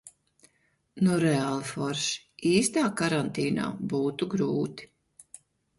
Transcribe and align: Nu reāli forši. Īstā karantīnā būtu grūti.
Nu 1.07 1.17
reāli 1.25 1.67
forši. 1.73 2.17
Īstā 2.55 2.87
karantīnā 3.03 3.69
būtu 3.95 4.35
grūti. 4.35 4.91